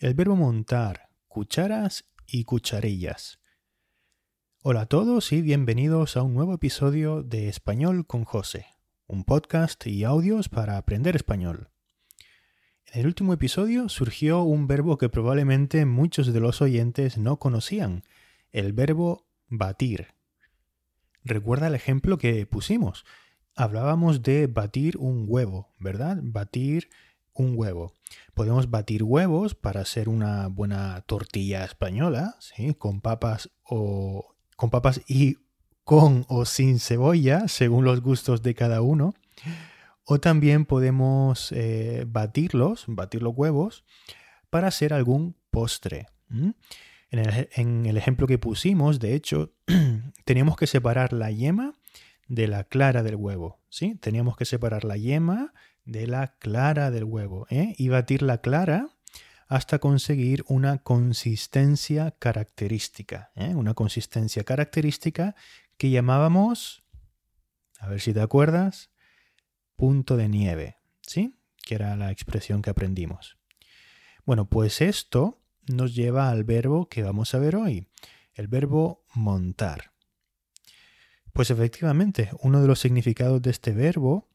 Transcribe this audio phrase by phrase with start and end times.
[0.00, 3.38] El verbo montar, cucharas y cucharillas.
[4.62, 8.64] Hola a todos y bienvenidos a un nuevo episodio de Español con José,
[9.06, 11.68] un podcast y audios para aprender español.
[12.86, 18.04] En el último episodio surgió un verbo que probablemente muchos de los oyentes no conocían,
[18.52, 20.14] el verbo batir.
[21.24, 23.04] Recuerda el ejemplo que pusimos.
[23.54, 26.20] Hablábamos de batir un huevo, ¿verdad?
[26.22, 26.88] Batir
[27.34, 27.94] un huevo.
[28.34, 32.74] Podemos batir huevos para hacer una buena tortilla española, ¿sí?
[32.74, 35.38] con papas o con papas y
[35.84, 39.14] con o sin cebolla, según los gustos de cada uno.
[40.04, 43.84] O también podemos eh, batirlos, batir los huevos,
[44.50, 46.08] para hacer algún postre.
[46.30, 46.54] En
[47.10, 49.52] el, en el, ejemplo que pusimos, de hecho,
[50.24, 51.74] teníamos que separar la yema
[52.28, 53.60] de la clara del huevo.
[53.68, 53.96] ¿sí?
[53.96, 55.52] Teníamos que separar la yema
[55.90, 57.74] de la clara del huevo ¿eh?
[57.76, 58.90] y batir la clara
[59.48, 63.32] hasta conseguir una consistencia característica.
[63.34, 63.56] ¿eh?
[63.56, 65.34] Una consistencia característica
[65.76, 66.84] que llamábamos,
[67.80, 68.90] a ver si te acuerdas,
[69.74, 71.36] punto de nieve, ¿sí?
[71.64, 73.38] Que era la expresión que aprendimos.
[74.24, 77.88] Bueno, pues esto nos lleva al verbo que vamos a ver hoy,
[78.34, 79.92] el verbo montar.
[81.32, 84.29] Pues efectivamente, uno de los significados de este verbo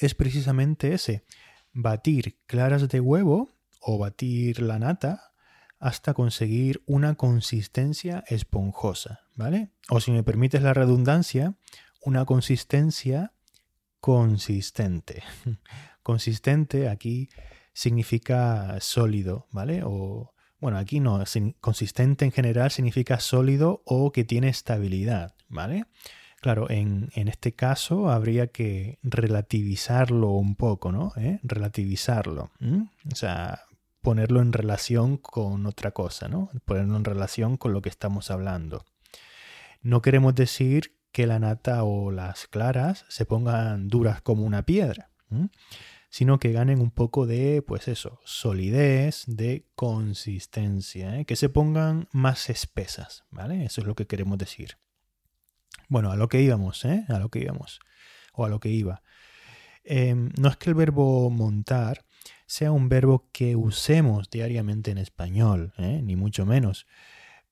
[0.00, 1.24] es precisamente ese,
[1.72, 3.50] batir claras de huevo
[3.80, 5.32] o batir la nata
[5.78, 9.72] hasta conseguir una consistencia esponjosa, ¿vale?
[9.90, 11.56] O si me permites la redundancia,
[12.00, 13.34] una consistencia
[14.00, 15.22] consistente.
[16.02, 17.28] consistente aquí
[17.74, 19.82] significa sólido, ¿vale?
[19.84, 21.22] O bueno, aquí no,
[21.60, 25.84] consistente en general significa sólido o que tiene estabilidad, ¿vale?
[26.44, 31.14] Claro, en, este caso habría que relativizarlo un poco, ¿no?
[31.16, 31.40] ¿Eh?
[31.42, 32.50] Relativizarlo.
[33.10, 33.62] O sea,
[34.02, 36.50] ponerlo en relación con otra cosa, ¿no?
[36.66, 38.84] Ponerlo en relación con lo que estamos hablando.
[39.80, 45.08] No queremos decir que la nata o las claras se pongan duras como una piedra,
[46.10, 51.24] sino que ganen un poco de, pues eso, solidez, de consistencia, ¿eh?
[51.24, 53.64] que se pongan más espesas, ¿vale?
[53.64, 54.76] Eso es lo que queremos decir.
[55.88, 57.04] Bueno, a lo que íbamos, ¿eh?
[57.08, 57.80] A lo que íbamos.
[58.32, 59.02] O a lo que iba.
[59.84, 62.04] Em, no es que el verbo montar
[62.46, 66.00] sea un verbo que usemos diariamente en español, ¿eh?
[66.02, 66.86] ni mucho menos.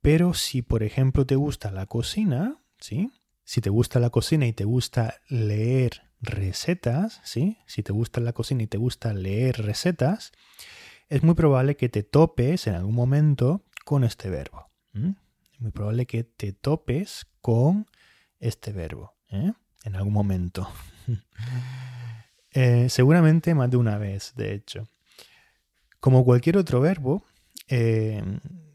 [0.00, 3.12] Pero si, por ejemplo, te gusta la cocina, ¿sí?
[3.44, 7.58] Si te gusta la cocina y te gusta leer recetas, ¿sí?
[7.66, 10.32] Si te gusta la cocina y te gusta leer recetas,
[11.08, 14.70] es muy probable que te topes en algún momento con este verbo.
[14.94, 17.86] Es muy probable que te topes con
[18.42, 19.52] este verbo ¿eh?
[19.84, 20.68] en algún momento.
[22.54, 24.86] Eh, seguramente más de una vez, de hecho.
[26.00, 27.24] Como cualquier otro verbo,
[27.66, 28.22] eh,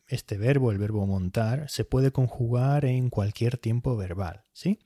[0.07, 4.79] este verbo, el verbo montar, se puede conjugar en cualquier tiempo verbal, ¿sí?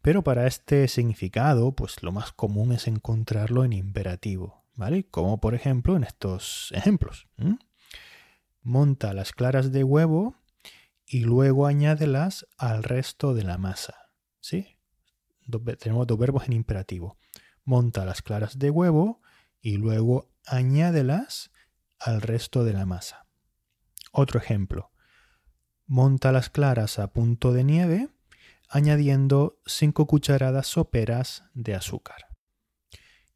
[0.00, 5.04] Pero para este significado, pues lo más común es encontrarlo en imperativo, ¿vale?
[5.04, 7.28] Como por ejemplo en estos ejemplos.
[8.60, 10.34] Monta las claras de huevo
[11.06, 14.01] y luego añádelas al resto de la masa.
[14.42, 14.76] ¿Sí?
[15.78, 17.16] tenemos dos verbos en imperativo.
[17.64, 19.22] Monta las claras de huevo
[19.60, 21.50] y luego añádelas
[21.98, 23.26] al resto de la masa.
[24.12, 24.90] Otro ejemplo.
[25.86, 28.08] Monta las claras a punto de nieve
[28.68, 32.28] añadiendo 5 cucharadas soperas de azúcar.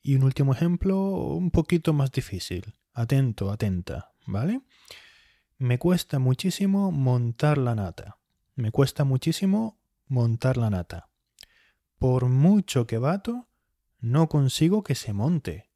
[0.02, 2.74] Y un último ejemplo un poquito más difícil.
[2.94, 4.62] Atento, atenta, ¿vale?
[5.58, 8.16] Me cuesta muchísimo montar la nata.
[8.54, 9.78] Me cuesta muchísimo
[10.08, 11.10] montar la nata.
[11.98, 13.48] Por mucho que bato,
[14.00, 15.70] no consigo que se monte.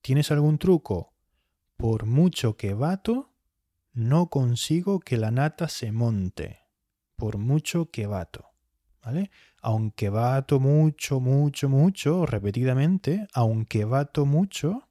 [0.00, 1.14] ¿Tienes algún truco?
[1.76, 3.32] Por mucho que bato,
[3.92, 6.60] no consigo que la nata se monte.
[7.16, 8.46] Por mucho que bato.
[9.04, 9.30] ¿Vale?
[9.60, 14.88] Aunque bato mucho, mucho, mucho, repetidamente, aunque bato mucho,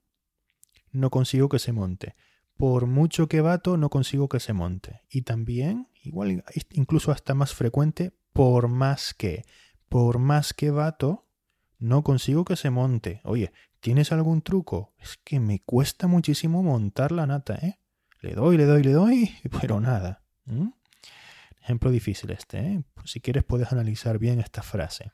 [0.91, 2.15] no consigo que se monte.
[2.57, 5.01] Por mucho que bato, no consigo que se monte.
[5.09, 9.45] Y también, igual, incluso hasta más frecuente, por más que,
[9.89, 11.27] por más que vato,
[11.79, 13.21] no consigo que se monte.
[13.23, 14.93] Oye, ¿tienes algún truco?
[14.99, 17.79] Es que me cuesta muchísimo montar la nata, ¿eh?
[18.21, 19.31] Le doy, le doy, le doy,
[19.61, 20.23] pero nada.
[21.61, 22.83] Ejemplo difícil este, ¿eh?
[23.05, 25.11] Si quieres puedes analizar bien esta frase.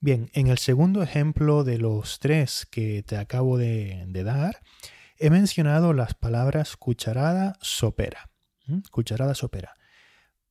[0.00, 4.60] Bien, en el segundo ejemplo de los tres que te acabo de, dar,
[5.18, 8.30] he mencionado las palabras cucharada, sopera.
[8.92, 9.74] Cucharada, sopera.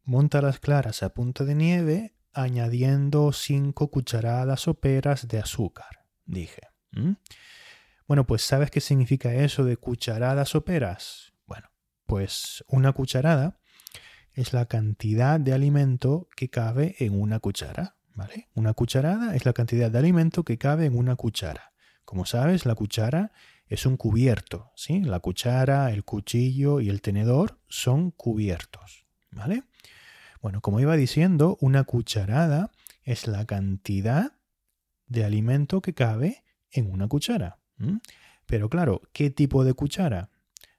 [0.07, 6.61] Monta las claras a punto de nieve añadiendo 5 cucharadas soperas de azúcar, dije.
[8.07, 11.33] Bueno, pues ¿sabes qué significa eso de cucharadas soperas?
[11.45, 11.67] Bueno,
[12.05, 13.59] pues una cucharada
[14.31, 18.47] es la cantidad de alimento que cabe en una cuchara, ¿vale?
[18.53, 21.73] Una cucharada es la cantidad de alimento que cabe en una cuchara.
[22.05, 23.33] Como sabes, la cuchara
[23.65, 25.01] es un cubierto, ¿sí?
[25.01, 29.63] La cuchara, el cuchillo y el tenedor son cubiertos, ¿vale?
[30.41, 32.71] Bueno, como iba diciendo, una cucharada
[33.03, 34.33] es la cantidad
[35.07, 37.59] de alimento que cabe en una cuchara.
[38.45, 40.29] Pero claro, ¿qué tipo de cuchara?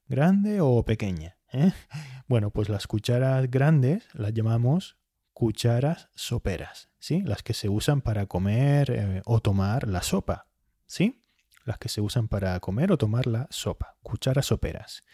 [0.06, 1.36] ¿Grande o pequeña?
[1.52, 1.72] ¿Eh?
[2.28, 4.98] Bueno, pues las cucharas grandes las llamamos
[5.32, 7.22] cucharas soperas, ¿sí?
[7.22, 10.46] Las que se usan para comer eh, o tomar la sopa,
[10.84, 11.22] ¿sí?
[11.64, 15.04] Las que se usan para comer o tomar la sopa, cucharas soperas.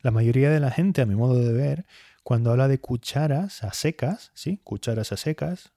[0.00, 1.86] La mayoría de la gente, a mi modo de ver,
[2.22, 4.60] cuando habla de cucharas a secas, ¿sí?
[4.64, 5.72] Cucharas a secas,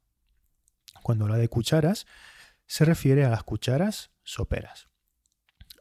[1.02, 2.06] cuando habla de cucharas,
[2.66, 4.88] se refiere a las cucharas soperas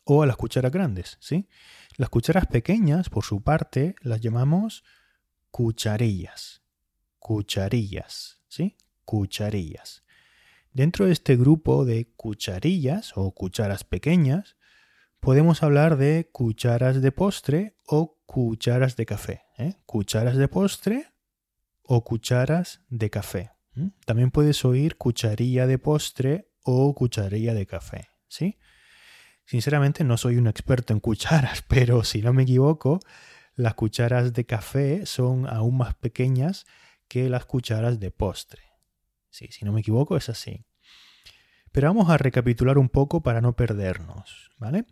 [0.04, 1.48] o a las cucharas grandes, ¿sí?
[1.96, 4.84] Las cucharas pequeñas, por su parte, las llamamos
[5.50, 6.62] cucharillas.
[7.18, 8.76] Cucharillas, ¿sí?
[9.04, 10.02] Cucharillas.
[10.72, 14.56] Dentro de este grupo de cucharillas o cucharas pequeñas,
[15.20, 19.44] podemos hablar de cucharas de postre o cucharas de café.
[19.62, 19.76] ¿Eh?
[19.86, 21.06] Cucharas de postre
[21.82, 23.52] o cucharas de café.
[24.04, 28.08] También puedes oír cucharilla de postre o cucharilla de café.
[28.28, 28.58] ¿sí?
[29.44, 33.00] Sinceramente no soy un experto en cucharas, pero si no me equivoco,
[33.54, 36.66] las cucharas de café son aún más pequeñas
[37.08, 38.62] que las cucharas de postre.
[39.30, 40.64] Sí, si no me equivoco es así.
[41.72, 44.84] Pero vamos a recapitular un poco para no perdernos, ¿vale?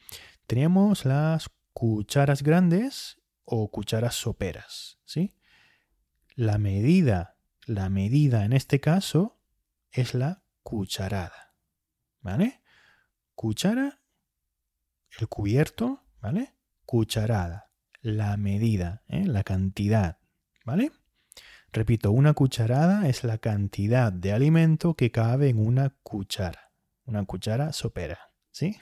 [0.46, 3.19] Teníamos las cucharas grandes
[3.52, 5.34] o cucharas soperas, ¿sí?
[6.36, 7.36] La medida,
[7.66, 9.40] la medida en este caso
[9.90, 11.56] es la cucharada,
[12.20, 12.62] ¿vale?
[13.34, 14.02] Cuchara
[15.18, 16.54] el cubierto, ¿vale?
[16.84, 19.26] Cucharada, la medida, ¿eh?
[19.26, 20.18] la cantidad,
[20.64, 20.92] ¿vale?
[21.72, 26.72] Repito, una cucharada es la cantidad de alimento que cabe en una cuchara,
[27.04, 28.76] una cuchara sopera, ¿sí?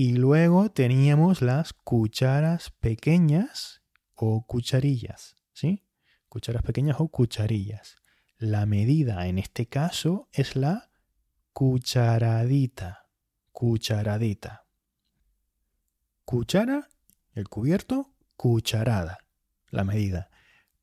[0.00, 3.82] Y luego teníamos las cucharas pequeñas
[4.14, 5.88] o cucharillas, ¿sí?
[6.28, 7.96] Cucharas pequeñas o cucharillas.
[8.36, 10.92] La medida en este caso es la
[11.52, 13.08] cucharadita,
[13.50, 14.68] cucharadita,
[16.24, 16.88] Cuchara,
[17.32, 19.18] el cubierto, cucharada,
[19.68, 20.30] la medida.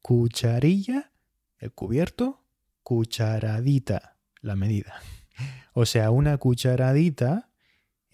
[0.01, 1.13] Cucharilla,
[1.59, 2.43] el cubierto,
[2.83, 4.93] cucharadita, la medida.
[5.73, 7.49] O sea, una cucharadita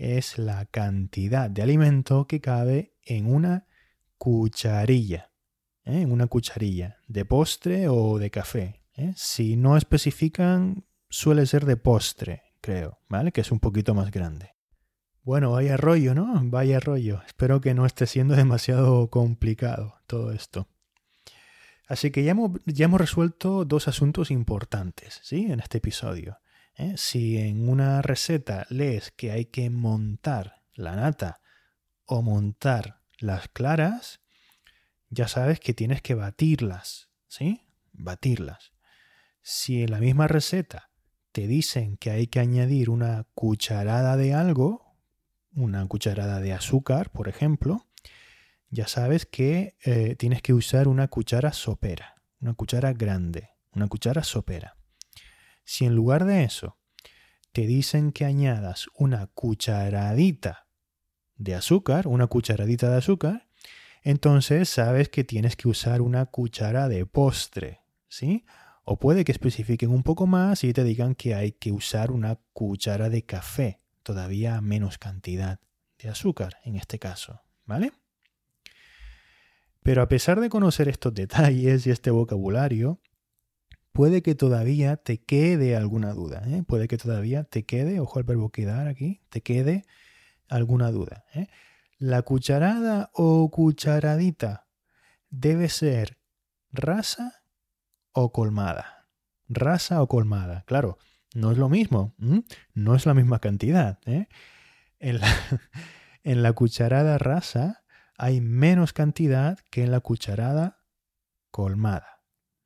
[0.01, 3.67] es la cantidad de alimento que cabe en una
[4.17, 5.31] cucharilla,
[5.85, 6.01] ¿eh?
[6.01, 8.81] en una cucharilla de postre o de café.
[8.95, 9.13] ¿eh?
[9.15, 13.31] Si no especifican, suele ser de postre, creo, ¿vale?
[13.31, 14.55] Que es un poquito más grande.
[15.21, 16.33] Bueno, vaya rollo, ¿no?
[16.45, 17.21] Vaya rollo.
[17.27, 20.67] Espero que no esté siendo demasiado complicado todo esto.
[21.87, 25.51] Así que ya hemos, ya hemos resuelto dos asuntos importantes, ¿sí?
[25.51, 26.39] En este episodio.
[26.75, 26.95] ¿Eh?
[26.97, 31.41] Si en una receta lees que hay que montar la nata
[32.05, 34.21] o montar las claras,
[35.09, 37.61] ya sabes que tienes que batirlas, ¿sí?
[37.91, 38.71] Batirlas.
[39.41, 40.89] Si en la misma receta
[41.31, 44.95] te dicen que hay que añadir una cucharada de algo,
[45.53, 47.87] una cucharada de azúcar, por ejemplo,
[48.69, 54.23] ya sabes que eh, tienes que usar una cuchara sopera, una cuchara grande, una cuchara
[54.23, 54.77] sopera.
[55.63, 56.77] Si en lugar de eso
[57.51, 60.67] te dicen que añadas una cucharadita
[61.35, 63.47] de azúcar, una cucharadita de azúcar,
[64.03, 68.45] entonces sabes que tienes que usar una cuchara de postre, ¿sí?
[68.83, 72.39] O puede que especifiquen un poco más y te digan que hay que usar una
[72.53, 75.59] cuchara de café, todavía menos cantidad
[75.99, 77.91] de azúcar en este caso, ¿vale?
[79.83, 83.00] Pero a pesar de conocer estos detalles y este vocabulario,
[83.91, 86.63] puede que todavía te quede alguna duda, ¿eh?
[86.65, 89.85] puede que todavía te quede, ojo al verbo quedar aquí, te quede
[90.49, 91.25] alguna duda.
[91.33, 91.47] ¿eh?
[91.97, 94.67] La cucharada o cucharadita
[95.29, 96.17] debe ser
[96.71, 97.43] rasa
[98.11, 99.07] o colmada.
[99.47, 100.97] Rasa o colmada, claro.
[101.33, 102.13] No es lo mismo,
[102.73, 103.99] no es la misma cantidad.
[104.05, 104.27] ¿eh?
[106.23, 107.83] En, la, cucharada rasa
[108.15, 110.83] hay menos cantidad que en la cucharada
[111.49, 112.20] colmada.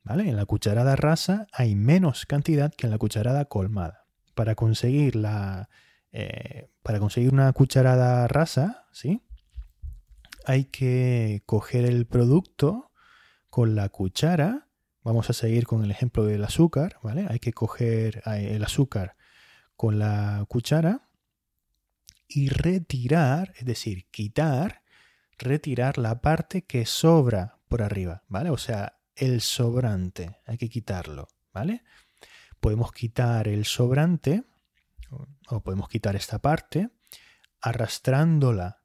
[0.06, 0.30] ¿Vale?
[0.30, 4.06] En la cucharada rasa hay menos cantidad que en la cucharada colmada.
[4.34, 5.70] Para conseguir la.
[6.12, 9.22] Eh, para conseguir una cucharada rasa, ¿sí?
[10.46, 12.92] Hay que coger el producto
[13.50, 14.66] con la cuchara
[15.06, 17.28] Vamos a seguir con el ejemplo del azúcar, ¿vale?
[17.30, 19.16] Hay que coger eh, el azúcar
[19.76, 21.12] con la cuchara
[22.28, 24.82] y retirar, es decir, quitar,
[25.38, 28.50] retirar la parte que sobra por arriba, ¿vale?
[28.50, 31.84] O sea, el sobrante, hay que quitarlo, ¿vale?
[32.60, 34.44] Podemos quitar el sobrante
[35.48, 36.90] o podemos quitar esta parte
[37.62, 38.82] arrastrándola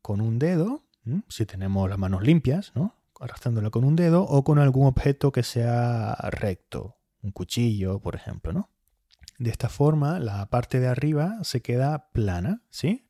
[0.00, 0.84] con un dedo,
[1.28, 2.96] si tenemos las manos limpias, ¿no?
[3.20, 8.52] Arrastrándola con un dedo o con algún objeto que sea recto, un cuchillo, por ejemplo,
[8.52, 8.70] ¿no?
[9.38, 13.06] De esta forma, la parte de arriba se queda plana, ¿sí?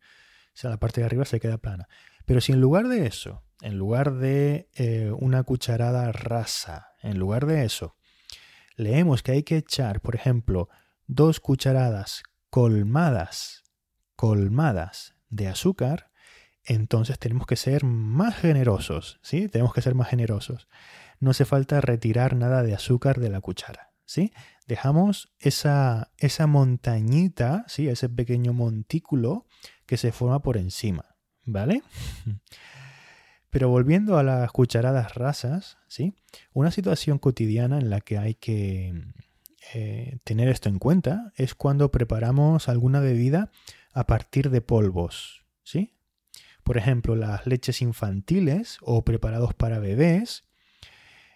[0.49, 1.89] O sea, la parte de arriba se queda plana.
[2.25, 7.47] Pero si en lugar de eso, en lugar de eh, una cucharada rasa, en lugar
[7.47, 7.97] de eso,
[8.77, 10.69] leemos que hay que echar, por ejemplo,
[11.07, 13.63] dos cucharadas colmadas,
[14.17, 16.11] colmadas de azúcar,
[16.65, 19.49] entonces tenemos que ser más generosos, ¿sí?
[19.49, 20.69] Tenemos que ser más generosos.
[21.19, 24.33] No hace falta retirar nada de azúcar de la cuchara, ¿sí?
[24.67, 27.89] Dejamos esa, esa montañita, ¿sí?
[27.89, 29.47] Ese pequeño montículo
[29.87, 31.83] que se forma por encima, ¿vale?
[33.53, 36.15] Pero volviendo a las cucharadas rasas, ¿sí?
[36.55, 38.95] Una situación cotidiana en la que hay que
[39.75, 43.51] eh, tener esto en cuenta es cuando preparamos alguna bebida
[43.93, 45.93] a partir de polvos, ¿sí?
[46.63, 50.45] Por ejemplo, las leches infantiles o preparados para bebés,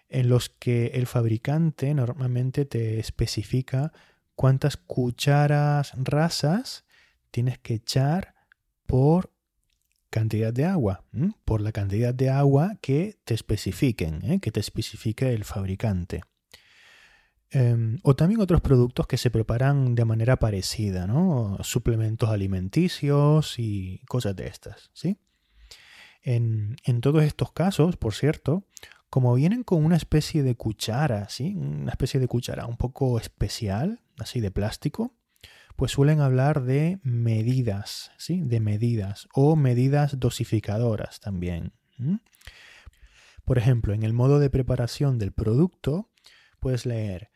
[0.09, 3.93] en los que el fabricante normalmente te especifica
[4.33, 6.83] cuántas cucharas rasas
[7.29, 8.33] tienes que echar
[8.87, 9.36] por
[10.09, 11.03] cantidad de agua,
[11.45, 14.39] por la cantidad de agua que te especifiquen, ¿eh?
[14.39, 16.21] que te especifique el fabricante.
[17.49, 21.57] Em, o también otros productos que se preparan de manera parecida, ¿no?
[21.61, 25.17] Suplementos alimenticios y cosas de estas, ¿sí?
[26.23, 28.65] En, en, todos estos casos, por cierto,
[29.09, 31.55] como vienen con una especie de cuchara, ¿sí?
[31.55, 35.13] Una especie de cuchara un poco especial, así de plástico,
[35.77, 38.41] pues suelen hablar de medidas, ¿sí?
[38.43, 41.71] De medidas o medidas dosificadoras también.
[43.45, 46.09] Por ejemplo, en el modo de preparación del producto,
[46.59, 47.29] puedes leer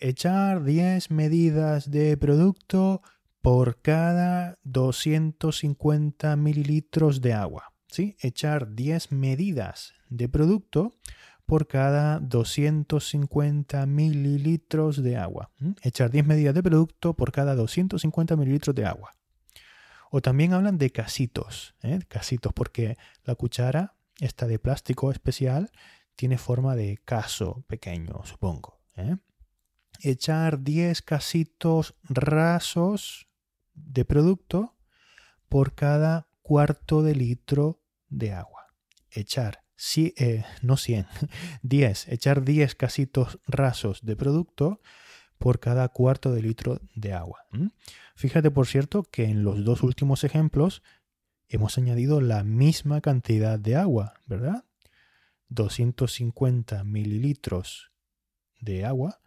[0.00, 3.02] echar 10 medidas de producto
[3.40, 7.72] por cada 250 mililitros de agua.
[7.88, 8.16] ¿sí?
[8.20, 10.94] Echar 10 medidas de producto
[11.48, 15.50] por cada 250 mililitros de agua.
[15.82, 19.14] Echar 10 medidas de producto por cada 250 mililitros de agua.
[20.10, 22.00] O también hablan de casitos, ¿eh?
[22.06, 25.70] casitos porque la cuchara, esta de plástico especial,
[26.16, 28.82] tiene forma de caso pequeño, supongo.
[28.96, 29.16] ¿eh?
[30.02, 33.26] Echar 10 casitos rasos
[33.72, 34.76] de producto
[35.48, 38.66] por cada cuarto de litro de agua.
[39.10, 39.64] Echar
[39.96, 41.06] eh, no 100,
[41.62, 44.80] 10, echar 10 casitos rasos de producto
[45.38, 47.46] por cada cuarto de litro de agua.
[48.16, 50.82] Fíjate, por cierto, que en los dos últimos ejemplos
[51.48, 54.64] hemos añadido la misma cantidad de agua, ¿verdad?
[55.48, 57.92] 250 mililitros
[58.60, 59.20] de agua.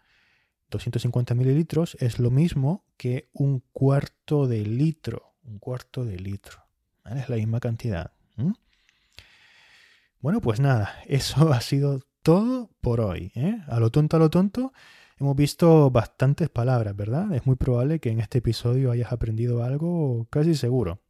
[0.70, 5.34] 250 mililitros es lo mismo que un cuarto de litro.
[5.44, 6.60] Un cuarto de litro.
[7.06, 8.12] Es la misma cantidad.
[10.22, 13.32] Bueno, pues nada, eso ha sido todo por hoy.
[13.36, 13.58] ¿eh?
[13.68, 14.72] A lo tonto, a lo tonto,
[15.20, 17.34] hemos visto bastantes palabras, ¿verdad?
[17.34, 21.02] Es muy probable que en este episodio hayas aprendido algo casi seguro.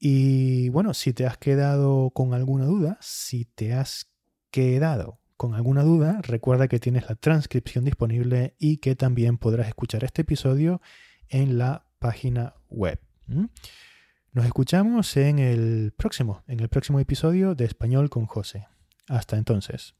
[0.00, 4.12] Y bueno, si te has quedado con alguna duda, si te has
[4.52, 10.04] quedado con alguna duda, recuerda que tienes la transcripción disponible y que también podrás escuchar
[10.04, 10.80] este episodio
[11.28, 13.00] en la página web.
[14.32, 18.68] Nos escuchamos en el próximo, en el próximo episodio de Español con José.
[19.08, 19.94] Hasta entonces.